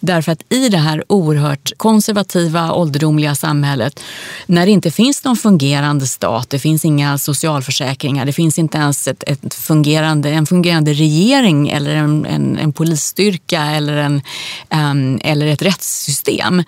Därför 0.00 0.32
att 0.32 0.52
i 0.52 0.68
det 0.68 0.78
här 0.78 1.04
oerhört 1.08 1.72
konservativa, 1.76 2.72
ålderdomliga 2.72 3.34
samhället, 3.34 4.00
när 4.46 4.66
det 4.66 4.72
inte 4.72 4.90
finns 4.90 5.24
någon 5.24 5.36
fungerande 5.36 6.06
stat, 6.06 6.50
det 6.50 6.58
finns 6.58 6.84
inga 6.84 7.18
socialförsäkringar, 7.18 8.26
det 8.26 8.32
finns 8.32 8.58
inte 8.58 8.78
ens 8.78 9.08
ett, 9.08 9.22
ett 9.26 9.54
fungerande, 9.54 10.30
en 10.30 10.46
fungerande 10.46 10.92
regering 10.92 11.68
eller 11.68 11.94
en, 11.94 12.26
en, 12.26 12.58
en 12.58 12.72
polisstyrka 12.72 13.62
eller, 13.62 13.96
en, 13.96 14.22
um, 14.70 15.20
eller 15.24 15.46
ett 15.46 15.62
rättssystem 15.62 16.62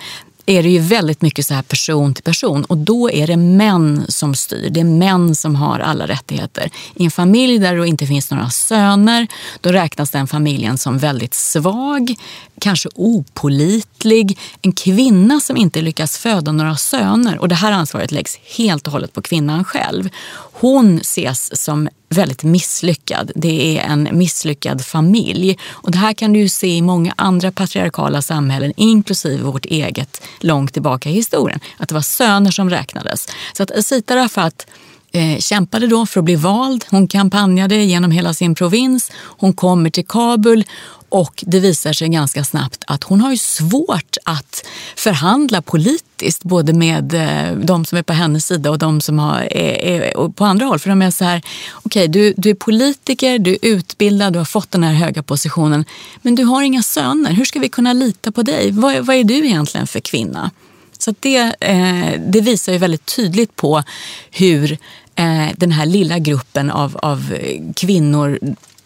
är 0.48 0.62
det 0.62 0.68
ju 0.68 0.78
väldigt 0.78 1.22
mycket 1.22 1.46
så 1.46 1.54
här 1.54 1.62
person 1.62 2.14
till 2.14 2.24
person 2.24 2.64
och 2.64 2.78
då 2.78 3.10
är 3.10 3.26
det 3.26 3.36
män 3.36 4.04
som 4.08 4.34
styr. 4.34 4.70
Det 4.70 4.80
är 4.80 4.84
män 4.84 5.34
som 5.34 5.56
har 5.56 5.78
alla 5.78 6.06
rättigheter. 6.06 6.70
I 6.94 7.04
en 7.04 7.10
familj 7.10 7.58
där 7.58 7.76
det 7.76 7.88
inte 7.88 8.06
finns 8.06 8.30
några 8.30 8.50
söner, 8.50 9.26
då 9.60 9.72
räknas 9.72 10.10
den 10.10 10.26
familjen 10.26 10.78
som 10.78 10.98
väldigt 10.98 11.34
svag, 11.34 12.14
kanske 12.60 12.88
opolitlig. 12.94 14.38
En 14.62 14.72
kvinna 14.72 15.40
som 15.40 15.56
inte 15.56 15.82
lyckas 15.82 16.18
föda 16.18 16.52
några 16.52 16.76
söner 16.76 17.38
och 17.38 17.48
det 17.48 17.54
här 17.54 17.72
ansvaret 17.72 18.12
läggs 18.12 18.38
helt 18.56 18.86
och 18.86 18.92
hållet 18.92 19.12
på 19.12 19.22
kvinnan 19.22 19.64
själv. 19.64 20.08
Hon 20.52 20.98
ses 20.98 21.62
som 21.62 21.88
väldigt 22.08 22.42
misslyckad. 22.42 23.32
Det 23.34 23.78
är 23.78 23.82
en 23.82 24.08
misslyckad 24.12 24.84
familj. 24.84 25.58
Och 25.68 25.90
det 25.90 25.98
här 25.98 26.12
kan 26.12 26.32
du 26.32 26.38
ju 26.38 26.48
se 26.48 26.66
i 26.66 26.82
många 26.82 27.14
andra 27.16 27.52
patriarkala 27.52 28.22
samhällen, 28.22 28.72
inklusive 28.76 29.42
vårt 29.42 29.66
eget, 29.66 30.22
långt 30.40 30.72
tillbaka 30.72 31.10
i 31.10 31.12
historien. 31.12 31.60
Att 31.76 31.88
det 31.88 31.94
var 31.94 32.02
söner 32.02 32.50
som 32.50 32.70
räknades. 32.70 33.28
Så 33.52 33.62
att 33.62 33.70
Asita 33.70 34.16
Rafat 34.16 34.66
eh, 35.12 35.38
kämpade 35.38 35.86
då 35.86 36.06
för 36.06 36.20
att 36.20 36.24
bli 36.24 36.36
vald. 36.36 36.84
Hon 36.90 37.08
kampanjade 37.08 37.76
genom 37.76 38.10
hela 38.10 38.34
sin 38.34 38.54
provins. 38.54 39.12
Hon 39.14 39.52
kommer 39.52 39.90
till 39.90 40.06
Kabul 40.06 40.64
och 41.08 41.44
det 41.46 41.60
visar 41.60 41.92
sig 41.92 42.08
ganska 42.08 42.44
snabbt 42.44 42.84
att 42.86 43.04
hon 43.04 43.20
har 43.20 43.30
ju 43.30 43.36
svårt 43.36 44.16
att 44.24 44.66
förhandla 44.96 45.62
politiskt 45.62 46.44
både 46.44 46.72
med 46.72 47.14
eh, 47.14 47.56
de 47.56 47.84
som 47.84 47.98
är 47.98 48.02
på 48.02 48.12
hennes 48.12 48.46
sida 48.46 48.70
och 48.70 48.78
de 48.78 49.00
som 49.00 49.18
har, 49.18 49.40
är, 49.40 50.02
är 50.02 50.28
på 50.28 50.44
andra 50.44 50.66
håll. 50.66 50.78
För 50.78 50.90
de 50.90 51.02
är 51.02 51.10
så 51.10 51.24
här, 51.24 51.42
okej 51.72 52.00
okay, 52.00 52.06
du, 52.06 52.34
du 52.36 52.50
är 52.50 52.54
politiker, 52.54 53.38
du 53.38 53.50
är 53.52 53.58
utbildad, 53.62 54.32
du 54.32 54.38
har 54.38 54.46
fått 54.46 54.70
den 54.70 54.84
här 54.84 54.92
höga 54.92 55.22
positionen 55.22 55.84
men 56.22 56.34
du 56.34 56.44
har 56.44 56.62
inga 56.62 56.82
söner. 56.82 57.32
Hur 57.32 57.44
ska 57.44 57.60
vi 57.60 57.68
kunna 57.68 57.92
lita 57.92 58.32
på 58.32 58.42
dig? 58.42 58.70
Vad, 58.70 59.06
vad 59.06 59.16
är 59.16 59.24
du 59.24 59.46
egentligen 59.46 59.86
för 59.86 60.00
kvinna? 60.00 60.50
Så 60.98 61.14
det, 61.20 61.54
eh, 61.60 62.20
det 62.20 62.40
visar 62.40 62.72
ju 62.72 62.78
väldigt 62.78 63.16
tydligt 63.16 63.56
på 63.56 63.82
hur 64.30 64.72
eh, 65.14 65.46
den 65.56 65.72
här 65.72 65.86
lilla 65.86 66.18
gruppen 66.18 66.70
av, 66.70 66.96
av 67.02 67.38
kvinnor 67.76 68.38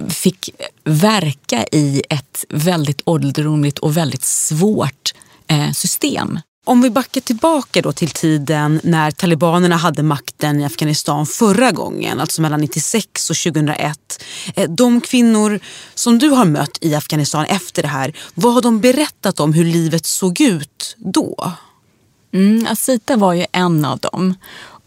fick 0.09 0.51
verka 0.85 1.65
i 1.73 2.03
ett 2.09 2.45
väldigt 2.49 3.03
ålderdomligt 3.05 3.79
och 3.79 3.97
väldigt 3.97 4.25
svårt 4.25 5.15
eh, 5.47 5.73
system. 5.73 6.39
Om 6.65 6.83
vi 6.83 6.91
backar 6.91 7.21
tillbaka 7.21 7.83
då 7.83 7.93
till 7.93 8.11
tiden 8.11 8.81
när 8.83 9.11
talibanerna 9.11 9.77
hade 9.77 10.03
makten 10.03 10.61
i 10.61 10.65
Afghanistan 10.65 11.27
förra 11.27 11.71
gången, 11.71 12.21
alltså 12.21 12.43
mellan 12.43 12.61
96 12.61 13.31
och 13.31 13.37
2001. 13.37 14.25
Eh, 14.57 14.71
de 14.71 15.01
kvinnor 15.01 15.61
som 15.95 16.19
du 16.19 16.29
har 16.29 16.45
mött 16.45 16.79
i 16.81 16.95
Afghanistan 16.95 17.45
efter 17.45 17.83
det 17.83 17.89
här, 17.89 18.17
vad 18.35 18.55
har 18.55 18.63
de 18.63 18.81
berättat 18.81 19.41
om 19.41 19.53
hur 19.53 19.65
livet 19.65 20.07
såg 20.07 20.41
ut 20.41 20.97
då? 20.99 21.53
Mm, 22.33 22.67
Asita 22.71 23.17
var 23.17 23.33
ju 23.33 23.47
en 23.53 23.85
av 23.85 23.99
dem. 23.99 24.35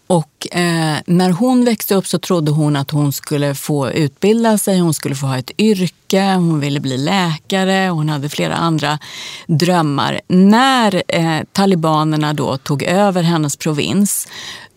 Och 0.08 0.48
eh, 0.52 0.98
när 1.06 1.30
hon 1.30 1.66
växte 1.66 1.96
upp 1.96 2.08
så 2.08 2.20
trodde 2.20 2.52
hon 2.52 2.76
att 2.76 2.92
hon 2.92 3.14
skulle 3.14 3.56
få 3.56 3.92
utbilda 3.92 4.58
sig, 4.58 4.80
hon 4.80 4.94
skulle 4.94 5.16
få 5.16 5.26
ha 5.26 5.38
ett 5.38 5.52
yrke, 5.58 6.34
hon 6.34 6.60
ville 6.60 6.80
bli 6.80 6.98
läkare, 6.98 7.90
hon 7.90 8.10
hade 8.10 8.30
flera 8.30 8.56
andra 8.56 9.00
drömmar. 9.48 10.22
När 10.28 11.04
eh, 11.08 11.40
talibanerna 11.52 12.34
då 12.34 12.58
tog 12.58 12.84
över 12.84 13.24
hennes 13.24 13.56
provins 13.58 14.28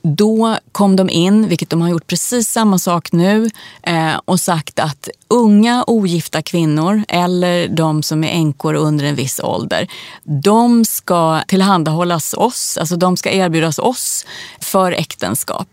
då 0.02 0.56
kom 0.72 0.96
de 0.96 1.10
in, 1.10 1.48
vilket 1.48 1.70
de 1.70 1.80
har 1.80 1.88
gjort 1.88 2.06
precis 2.06 2.48
samma 2.48 2.78
sak 2.78 3.12
nu 3.12 3.50
eh, 3.82 4.20
och 4.24 4.40
sagt 4.40 4.78
att 4.78 5.08
unga 5.28 5.84
ogifta 5.86 6.42
kvinnor 6.42 7.02
eller 7.08 7.68
de 7.68 8.02
som 8.02 8.24
är 8.24 8.28
änkor 8.28 8.74
under 8.74 9.04
en 9.04 9.14
viss 9.14 9.40
ålder, 9.40 9.88
de 10.24 10.84
ska 10.84 11.40
tillhandahållas 11.48 12.34
oss, 12.34 12.78
alltså 12.80 12.96
de 12.96 13.16
ska 13.16 13.30
erbjudas 13.30 13.78
oss 13.78 14.26
för 14.60 14.92
äktenskap. 14.92 15.68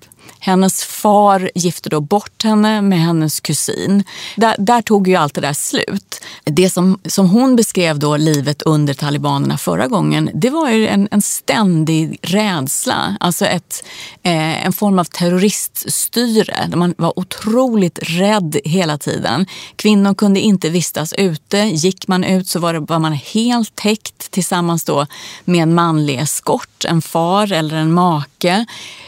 Hennes 0.45 0.83
far 0.83 1.51
gifte 1.55 1.89
då 1.89 2.01
bort 2.01 2.43
henne 2.43 2.81
med 2.81 2.99
hennes 2.99 3.39
kusin. 3.39 4.03
Där, 4.35 4.55
där, 4.59 4.81
tog 4.81 5.07
ju 5.07 5.15
allt 5.15 5.33
det 5.33 5.41
där 5.41 5.53
slut. 5.53 6.21
Det 6.43 6.69
som, 6.69 6.99
som 7.05 7.29
hon 7.29 7.55
beskrev 7.55 7.99
då 7.99 8.17
livet 8.17 8.61
under 8.61 8.93
talibanerna 8.93 9.57
förra 9.57 9.87
gången, 9.87 10.29
det 10.33 10.49
var 10.49 10.69
ju 10.69 10.87
en, 10.87 11.07
en 11.11 11.21
ständig 11.21 12.19
rädsla. 12.21 13.17
Alltså 13.19 13.45
ett, 13.45 13.85
eh, 14.23 14.65
en 14.65 14.73
form 14.73 14.99
av 14.99 15.03
terroriststyre. 15.03 16.67
där 16.69 16.77
Man 16.77 16.93
var 16.97 17.19
otroligt 17.19 17.99
rädd 18.01 18.57
hela 18.65 18.97
tiden. 18.97 19.45
Kvinnor 19.75 20.13
kunde 20.13 20.39
inte 20.39 20.69
vistas 20.69 21.13
ute. 21.13 21.57
Gick 21.57 22.07
man 22.07 22.23
ut 22.23 22.47
så 22.47 22.59
var, 22.59 22.73
det, 22.73 22.79
var 22.79 22.99
man 22.99 23.13
helt 23.13 23.75
täckt 23.75 24.31
tillsammans 24.31 24.83
då 24.83 25.05
med 25.45 25.63
en 25.63 25.73
manlig 25.73 26.15
eskort, 26.19 26.85
en 26.85 27.01
far 27.01 27.51
eller 27.51 27.75
en 27.75 27.93
make. 27.93 28.29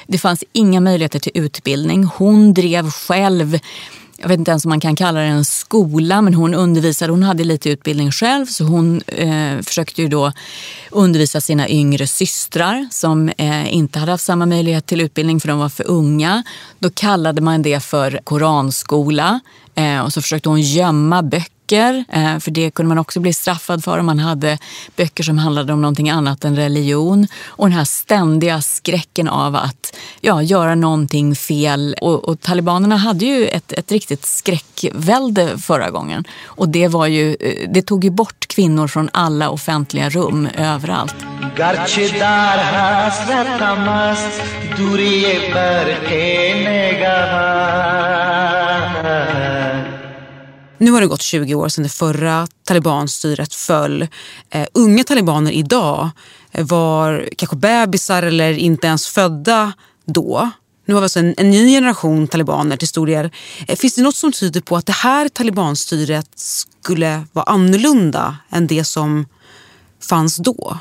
Det 0.08 0.17
fanns 0.17 0.44
inga 0.53 0.79
möjligheter 0.79 1.20
till 1.20 1.32
utbildning. 1.36 2.03
Hon 2.03 2.53
drev 2.53 2.89
själv 2.91 3.60
jag 4.20 4.27
vet 4.27 4.39
inte 4.39 4.51
ens 4.51 4.65
om 4.65 4.70
man 4.70 4.79
kan 4.79 4.96
kalla 4.96 5.20
det 5.20 5.25
en 5.25 5.46
skola, 5.46 6.22
men 6.22 6.34
hon 6.34 6.53
undervisade. 6.53 7.12
Hon 7.12 7.24
hade 7.24 7.44
lite 7.44 7.70
utbildning 7.70 8.12
själv 8.12 8.46
så 8.46 8.63
hon 8.63 9.01
eh, 9.08 9.62
försökte 9.62 10.01
ju 10.01 10.08
då 10.08 10.32
undervisa 10.91 11.41
sina 11.41 11.70
yngre 11.70 12.08
systrar 12.08 12.88
som 12.91 13.29
eh, 13.38 13.74
inte 13.74 14.00
hade 14.00 14.12
haft 14.12 14.24
samma 14.24 14.46
möjlighet 14.46 14.86
till 14.86 15.01
utbildning 15.01 15.39
för 15.39 15.48
de 15.48 15.60
var 15.60 15.70
för 15.70 15.88
unga. 15.88 16.44
Då 16.79 16.89
kallade 16.89 17.41
man 17.41 17.62
det 17.62 17.79
för 17.79 18.20
koranskola 18.24 19.39
eh, 19.75 20.00
och 20.00 20.13
så 20.13 20.22
försökte 20.22 20.50
hon 20.50 20.62
gömma 20.62 21.24
böcker 21.24 21.57
böcker, 21.67 22.05
eh, 22.09 22.39
för 22.39 22.51
det 22.51 22.71
kunde 22.71 22.88
man 22.88 22.97
också 22.97 23.19
bli 23.19 23.33
straffad 23.33 23.83
för 23.83 23.97
om 23.97 24.05
man 24.05 24.19
hade 24.19 24.57
böcker 24.95 25.24
som 25.24 25.38
handlade 25.38 25.74
om 25.74 25.81
någonting 25.81 26.09
annat 26.09 26.45
än 26.45 26.55
religion. 26.55 27.27
Och 27.45 27.69
den 27.69 27.77
här 27.77 27.86
ständiga 27.86 28.62
skräcken 28.62 29.27
av 29.27 29.55
att 29.55 29.95
ja, 30.21 30.41
göra 30.41 30.75
någonting 30.75 31.36
fel. 31.36 31.95
Och, 32.01 32.29
och 32.29 32.41
talibanerna 32.41 32.97
hade 32.97 33.25
ju 33.25 33.47
ett, 33.47 33.74
ett 33.74 33.91
riktigt 33.91 34.25
skräckvälde 34.25 35.57
förra 35.57 35.89
gången. 35.89 36.24
Och 36.45 36.69
det, 36.69 36.88
var 36.88 37.07
ju, 37.07 37.36
eh, 37.39 37.69
det 37.69 37.81
tog 37.81 38.03
ju 38.03 38.09
bort 38.09 38.47
kvinnor 38.47 38.88
från 38.88 39.09
alla 39.13 39.50
offentliga 39.50 40.09
rum 40.09 40.47
överallt. 40.57 41.15
Nu 50.77 50.91
har 50.91 51.01
det 51.01 51.07
gått 51.07 51.22
20 51.22 51.55
år 51.55 51.69
sedan 51.69 51.84
det 51.84 51.89
förra 51.89 52.48
talibanstyret 52.63 53.53
föll. 53.53 54.07
Eh, 54.50 54.67
unga 54.74 55.03
talibaner 55.03 55.51
idag 55.51 56.10
eh, 56.51 56.65
var 56.65 57.29
kanske 57.38 57.55
bebisar 57.55 58.24
eller 58.24 58.51
inte 58.51 58.88
ens 58.88 59.07
födda 59.07 59.74
då. 60.05 60.51
Nu 60.86 60.93
har 60.93 61.01
vi 61.01 61.05
alltså 61.05 61.19
en, 61.19 61.34
en 61.38 61.50
ny 61.50 61.72
generation 61.72 62.27
talibaner 62.27 62.77
till 62.77 62.88
stor 62.88 63.07
del. 63.07 63.29
Eh, 63.67 63.75
finns 63.75 63.96
det 63.96 64.01
något 64.01 64.15
som 64.15 64.31
tyder 64.31 64.62
på 64.62 64.77
att 64.77 64.86
det 64.86 64.93
här 64.93 65.29
talibanstyret 65.29 66.29
skulle 66.36 67.24
vara 67.34 67.46
annorlunda 67.46 68.38
än 68.50 68.67
det 68.67 68.84
som 68.84 69.25
fanns 70.10 70.38
då? 70.38 70.77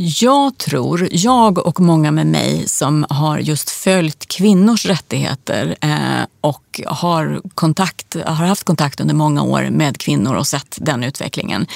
Jag 0.00 0.58
tror, 0.58 1.08
jag 1.10 1.66
och 1.66 1.80
många 1.80 2.10
med 2.10 2.26
mig 2.26 2.68
som 2.68 3.06
har 3.10 3.38
just 3.38 3.70
följt 3.70 4.28
kvinnors 4.28 4.86
rättigheter 4.86 5.76
eh, 5.80 6.26
och 6.40 6.80
har, 6.86 7.40
kontakt, 7.54 8.16
har 8.26 8.46
haft 8.46 8.64
kontakt 8.64 9.00
under 9.00 9.14
många 9.14 9.42
år 9.42 9.68
med 9.70 9.98
kvinnor 9.98 10.34
och 10.34 10.46
sett 10.46 10.78
den 10.80 11.04
utvecklingen 11.04 11.66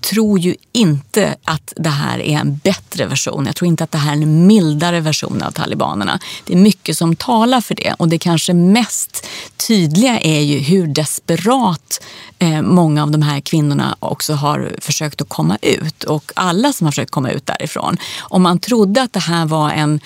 tror 0.00 0.38
ju 0.38 0.54
inte 0.72 1.36
att 1.44 1.72
det 1.76 1.88
här 1.88 2.18
är 2.18 2.38
en 2.38 2.56
bättre 2.56 3.06
version. 3.06 3.46
Jag 3.46 3.56
tror 3.56 3.68
inte 3.68 3.84
att 3.84 3.92
det 3.92 3.98
här 3.98 4.12
är 4.12 4.22
en 4.22 4.46
mildare 4.46 5.00
version 5.00 5.42
av 5.42 5.50
talibanerna. 5.50 6.18
Det 6.44 6.52
är 6.52 6.56
mycket 6.56 6.96
som 6.96 7.16
talar 7.16 7.60
för 7.60 7.74
det 7.74 7.94
och 7.98 8.08
det 8.08 8.18
kanske 8.18 8.52
mest 8.54 9.26
tydliga 9.56 10.20
är 10.20 10.40
ju 10.40 10.58
hur 10.58 10.86
desperat 10.86 12.00
eh, 12.38 12.62
många 12.62 13.02
av 13.02 13.10
de 13.10 13.22
här 13.22 13.40
kvinnorna 13.40 13.96
också 13.98 14.34
har 14.34 14.72
försökt 14.78 15.20
att 15.20 15.28
komma 15.28 15.58
ut 15.62 16.04
och 16.04 16.32
alla 16.36 16.72
som 16.72 16.84
har 16.84 16.92
försökt 16.92 17.10
komma 17.10 17.30
ut 17.30 17.46
därifrån. 17.46 17.96
Om 18.20 18.42
man 18.42 18.58
trodde 18.58 19.02
att 19.02 19.12
det 19.12 19.20
här 19.20 19.46
var 19.46 19.70
en, 19.70 20.00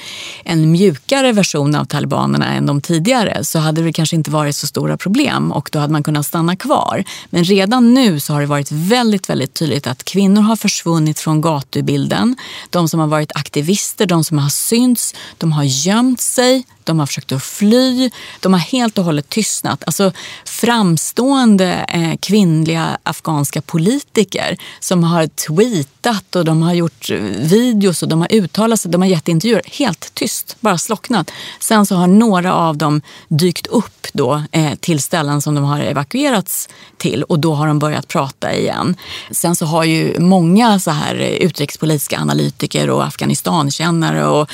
en 0.44 0.70
mjukare 0.70 1.32
version 1.32 1.74
av 1.74 1.84
talibanerna 1.84 2.54
än 2.54 2.66
de 2.66 2.80
tidigare 2.80 3.44
så 3.44 3.58
hade 3.58 3.82
det 3.82 3.92
kanske 3.92 4.16
inte 4.16 4.30
varit 4.30 4.56
så 4.56 4.66
stora 4.66 4.96
problem 4.96 5.52
och 5.52 5.68
då 5.72 5.78
hade 5.78 5.92
man 5.92 6.02
kunnat 6.02 6.26
stanna 6.26 6.56
kvar. 6.56 7.04
Men 7.30 7.44
redan 7.44 7.94
nu 7.94 8.20
så 8.20 8.32
har 8.32 8.40
det 8.40 8.46
varit 8.46 8.72
väldigt, 8.72 9.30
väldigt 9.30 9.54
tydligt 9.54 9.83
att 9.86 10.04
kvinnor 10.04 10.42
har 10.42 10.56
försvunnit 10.56 11.18
från 11.18 11.40
gatubilden. 11.40 12.36
De 12.70 12.88
som 12.88 13.00
har 13.00 13.06
varit 13.06 13.32
aktivister, 13.34 14.06
de 14.06 14.24
som 14.24 14.38
har 14.38 14.48
synts, 14.48 15.14
de 15.38 15.52
har 15.52 15.64
gömt 15.64 16.20
sig 16.20 16.64
de 16.84 16.98
har 16.98 17.06
försökt 17.06 17.32
att 17.32 17.42
fly, 17.42 18.10
de 18.40 18.52
har 18.52 18.60
helt 18.60 18.98
och 18.98 19.04
hållet 19.04 19.28
tystnat. 19.28 19.82
Alltså 19.86 20.12
framstående 20.44 21.86
eh, 21.88 22.16
kvinnliga 22.20 22.98
afghanska 23.02 23.62
politiker 23.62 24.56
som 24.80 25.04
har 25.04 25.26
tweetat 25.26 26.36
och 26.36 26.44
de 26.44 26.62
har 26.62 26.74
gjort 26.74 27.10
eh, 27.10 27.18
videos 27.38 28.02
och 28.02 28.08
de 28.08 28.20
har 28.20 28.32
uttalat 28.32 28.80
sig, 28.80 28.90
de 28.90 29.02
har 29.02 29.08
gett 29.08 29.28
intervjuer. 29.28 29.62
Helt 29.66 30.14
tyst, 30.14 30.56
bara 30.60 30.78
slocknat. 30.78 31.30
Sen 31.60 31.86
så 31.86 31.94
har 31.94 32.06
några 32.06 32.54
av 32.54 32.76
dem 32.76 33.02
dykt 33.28 33.66
upp 33.66 34.06
då, 34.12 34.42
eh, 34.52 34.74
till 34.74 35.00
ställen 35.00 35.42
som 35.42 35.54
de 35.54 35.64
har 35.64 35.80
evakuerats 35.80 36.68
till 36.96 37.22
och 37.22 37.38
då 37.38 37.54
har 37.54 37.66
de 37.66 37.78
börjat 37.78 38.08
prata 38.08 38.54
igen. 38.54 38.96
Sen 39.30 39.56
så 39.56 39.66
har 39.66 39.84
ju 39.84 40.18
många 40.20 40.78
så 40.80 40.90
här 40.90 41.20
eh, 41.20 41.28
utrikespolitiska 41.28 42.18
analytiker 42.18 42.90
och 42.90 43.04
Afghanistankännare 43.04 44.26
och 44.26 44.50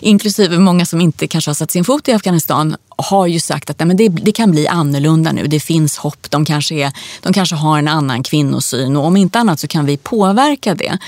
inklusive 0.00 0.58
många 0.58 0.86
som 0.86 1.00
inte 1.00 1.26
kanske 1.26 1.48
har 1.48 1.54
sett 1.54 1.70
sin 1.74 1.84
fot 1.84 2.08
i 2.08 2.12
Afghanistan 2.12 2.76
har 2.88 3.26
ju 3.26 3.40
sagt 3.40 3.70
att 3.70 3.78
nej, 3.78 3.86
men 3.86 3.96
det, 3.96 4.08
det, 4.08 4.32
kan 4.32 4.50
bli 4.50 4.68
annorlunda 4.68 5.32
nu. 5.32 5.46
Det 5.46 5.60
finns 5.60 5.96
hopp. 5.96 6.30
De 6.30 6.44
kanske, 6.44 6.74
är, 6.74 6.92
de 7.22 7.32
kanske 7.32 7.56
har 7.56 7.78
en 7.78 7.88
annan 7.88 8.22
kvinnosyn 8.22 8.96
och 8.96 9.04
om 9.04 9.16
inte 9.16 9.38
annat 9.38 9.60
så 9.60 9.68
kan 9.68 9.86
vi 9.86 9.96
påverka 9.96 10.74
det. 10.74 10.98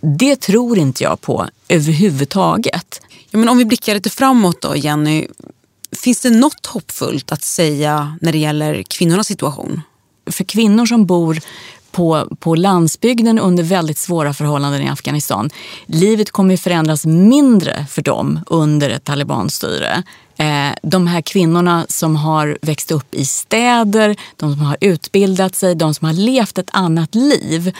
Det 0.00 0.36
tror 0.36 0.78
inte 0.78 1.04
jag 1.04 1.20
på 1.20 1.46
överhuvudtaget. 1.68 3.00
Ja, 3.30 3.38
men 3.38 3.48
om 3.48 3.58
vi 3.58 3.64
blickar 3.64 3.94
lite 3.94 4.10
framåt 4.10 4.62
då, 4.62 4.76
Jenny. 4.76 5.26
Finns 5.96 6.20
det 6.20 6.30
något 6.30 6.66
hoppfullt 6.66 7.32
att 7.32 7.42
säga 7.42 8.16
när 8.20 8.32
det 8.32 8.38
gäller 8.38 8.82
kvinnornas 8.82 9.26
situation? 9.26 9.80
För 10.30 10.44
kvinnor 10.44 10.86
som 10.86 11.06
bor 11.06 11.40
på, 11.90 12.36
på 12.38 12.54
landsbygden 12.54 13.38
under 13.38 13.62
väldigt 13.62 13.98
svåra 13.98 14.34
förhållanden 14.34 14.82
i 14.82 14.88
Afghanistan. 14.88 15.50
Livet 15.86 16.30
kommer 16.30 16.54
att 16.54 16.60
förändras 16.60 17.06
mindre 17.06 17.86
för 17.90 18.02
dem 18.02 18.40
under 18.46 18.90
ett 18.90 19.04
talibanstyre. 19.04 20.02
Eh, 20.36 20.70
de 20.82 21.06
här 21.06 21.20
kvinnorna 21.20 21.86
som 21.88 22.16
har 22.16 22.58
växt 22.62 22.90
upp 22.90 23.14
i 23.14 23.24
städer, 23.24 24.16
de 24.36 24.52
som 24.52 24.60
har 24.60 24.76
utbildat 24.80 25.54
sig, 25.54 25.74
de 25.74 25.94
som 25.94 26.06
har 26.06 26.14
levt 26.14 26.58
ett 26.58 26.70
annat 26.72 27.14
liv 27.14 27.72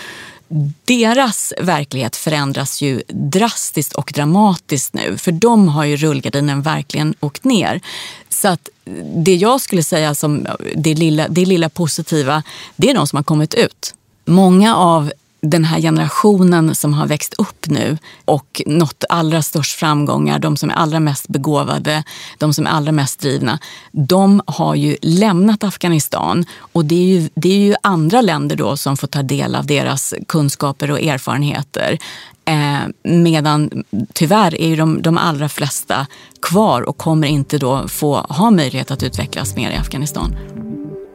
deras 0.84 1.52
verklighet 1.60 2.16
förändras 2.16 2.82
ju 2.82 3.02
drastiskt 3.08 3.92
och 3.92 4.12
dramatiskt 4.14 4.94
nu. 4.94 5.18
För 5.18 5.32
de 5.32 5.68
har 5.68 5.84
ju 5.84 5.96
rullgardinen 5.96 6.62
verkligen 6.62 7.14
åkt 7.20 7.44
ner. 7.44 7.80
Så 8.28 8.48
att 8.48 8.68
det 9.16 9.34
jag 9.34 9.60
skulle 9.60 9.82
säga 9.82 10.14
som 10.14 10.46
det 10.76 10.94
lilla, 10.94 11.28
det 11.28 11.44
lilla 11.44 11.68
positiva, 11.68 12.42
det 12.76 12.90
är 12.90 12.94
de 12.94 13.06
som 13.06 13.16
har 13.16 13.24
kommit 13.24 13.54
ut. 13.54 13.94
Många 14.28 14.76
av 14.76 15.12
den 15.40 15.64
här 15.64 15.80
generationen 15.80 16.74
som 16.74 16.94
har 16.94 17.06
växt 17.06 17.34
upp 17.38 17.66
nu 17.66 17.98
och 18.24 18.62
nått 18.66 19.04
allra 19.08 19.42
störst 19.42 19.78
framgångar, 19.78 20.38
de 20.38 20.56
som 20.56 20.70
är 20.70 20.74
allra 20.74 21.00
mest 21.00 21.28
begåvade, 21.28 22.04
de 22.38 22.54
som 22.54 22.66
är 22.66 22.70
allra 22.70 22.92
mest 22.92 23.20
drivna, 23.20 23.58
de 23.92 24.42
har 24.46 24.74
ju 24.74 24.96
lämnat 25.02 25.64
Afghanistan 25.64 26.44
och 26.72 26.84
det 26.84 26.94
är 26.94 27.20
ju, 27.20 27.28
det 27.34 27.48
är 27.48 27.58
ju 27.58 27.74
andra 27.82 28.20
länder 28.20 28.56
då 28.56 28.76
som 28.76 28.96
får 28.96 29.06
ta 29.06 29.22
del 29.22 29.54
av 29.54 29.66
deras 29.66 30.14
kunskaper 30.28 30.90
och 30.90 31.00
erfarenheter. 31.00 31.98
Eh, 32.44 32.78
medan 33.02 33.84
tyvärr 34.12 34.60
är 34.60 34.68
ju 34.68 34.76
de, 34.76 35.02
de 35.02 35.18
allra 35.18 35.48
flesta 35.48 36.06
kvar 36.42 36.82
och 36.82 36.96
kommer 36.96 37.28
inte 37.28 37.58
då 37.58 37.88
få 37.88 38.16
ha 38.16 38.50
möjlighet 38.50 38.90
att 38.90 39.02
utvecklas 39.02 39.56
mer 39.56 39.70
i 39.70 39.76
Afghanistan. 39.76 40.36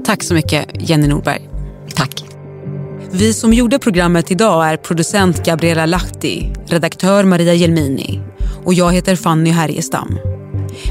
Tack 0.06 0.24
så 0.24 0.34
mycket 0.34 0.90
Jenny 0.90 1.08
Norberg. 1.08 1.50
Tack. 1.96 2.33
Vi 3.16 3.34
som 3.34 3.54
gjorde 3.54 3.80
programmet 3.80 4.32
idag 4.32 4.68
är 4.68 4.78
producent 4.78 5.46
Gabriella 5.46 5.86
Lahti, 5.86 6.54
redaktör 6.68 7.24
Maria 7.24 7.54
Jelmini 7.54 8.22
och 8.66 8.74
jag 8.74 8.94
heter 8.94 9.16
Fanny 9.16 9.50
Härgestam. 9.50 10.20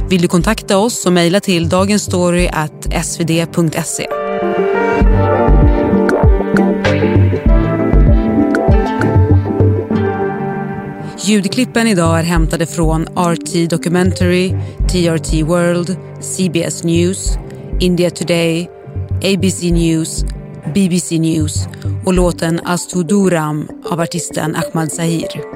Vill 0.08 0.22
du 0.22 0.28
kontakta 0.28 0.78
oss 0.78 1.02
så 1.02 1.10
mejla 1.10 1.40
till 1.40 1.68
dagensstory.svd.se. 1.68 4.06
Ljudklippen 11.18 11.86
idag 11.86 12.18
är 12.18 12.24
hämtade 12.24 12.66
från 12.66 13.02
RT 13.02 13.70
Documentary, 13.70 14.54
TRT 14.88 15.42
World, 15.42 15.96
CBS 16.20 16.84
News, 16.84 17.38
India 17.80 18.10
Today, 18.10 18.70
ABC 19.22 19.62
News 19.62 20.24
BBC 20.74 21.18
News 21.18 21.66
och 22.04 22.12
låten 22.12 22.60
Astuduram 22.64 23.68
av 23.90 24.00
artisten 24.00 24.56
Ahmad 24.56 24.92
Zahir. 24.92 25.51